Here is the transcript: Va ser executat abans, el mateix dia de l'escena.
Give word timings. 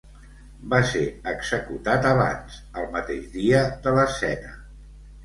Va 0.69 0.77
ser 0.91 1.01
executat 1.31 2.07
abans, 2.11 2.55
el 2.81 2.87
mateix 2.97 3.29
dia 3.37 3.61
de 3.85 3.95
l'escena. 3.99 4.57